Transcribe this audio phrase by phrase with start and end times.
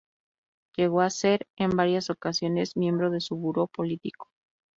[0.77, 4.31] Llegó a ser, en varias ocasiones, miembro de su Buró Político.